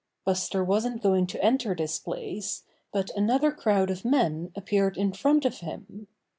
Buster 0.25 0.63
wasn't 0.63 1.03
going 1.03 1.27
to 1.27 1.43
enter 1.43 1.75
this 1.75 1.99
place, 1.99 2.63
but 2.91 3.11
another 3.15 3.51
crowd 3.51 3.91
of 3.91 4.03
men 4.03 4.51
appeared 4.55 4.97
in 4.97 5.13
front 5.13 5.45
of 5.45 5.59
him. 5.59 6.07